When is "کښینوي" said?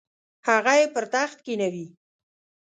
1.45-1.85